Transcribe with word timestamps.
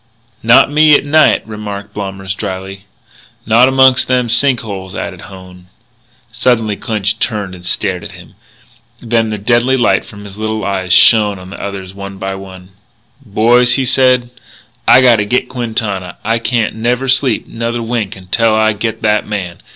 "Not 0.41 0.71
me, 0.71 0.95
at 0.95 1.05
night," 1.05 1.45
remarked 1.47 1.93
Blommers 1.93 2.33
drily. 2.33 2.85
"Not 3.45 3.67
amongst 3.69 4.07
them 4.07 4.29
sink 4.29 4.61
holes," 4.61 4.95
added 4.95 5.21
Hone. 5.29 5.67
Suddenly 6.31 6.75
Clinch 6.75 7.19
turned 7.19 7.53
and 7.53 7.63
stared 7.63 8.03
at 8.03 8.13
him. 8.13 8.33
Then 8.99 9.29
the 9.29 9.37
deadly 9.37 9.77
light 9.77 10.03
from 10.03 10.23
his 10.23 10.39
little 10.39 10.65
eyes 10.65 10.91
shone 10.91 11.37
on 11.37 11.51
the 11.51 11.61
others 11.61 11.93
one 11.93 12.17
by 12.17 12.33
one. 12.33 12.69
"Boys," 13.23 13.75
he 13.75 13.85
said, 13.85 14.31
"I 14.87 15.01
gotta 15.01 15.23
get 15.23 15.47
Quintana. 15.49 16.17
I 16.23 16.39
can't 16.39 16.73
never 16.73 17.07
sleep 17.07 17.45
another 17.45 17.83
wink 17.83 18.17
till 18.31 18.55
I 18.55 18.73
get 18.73 19.03
that 19.03 19.27
man. 19.27 19.59